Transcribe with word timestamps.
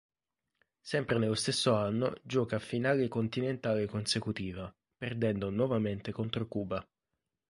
Sempre 0.81 1.19
nello 1.19 1.35
stesso 1.35 1.75
anno 1.75 2.15
gioca 2.23 2.57
finale 2.57 3.07
continentale 3.07 3.85
consecutiva, 3.85 4.75
perdendo 4.97 5.51
nuovamente 5.51 6.11
contro 6.11 6.47
Cuba. 6.47 6.83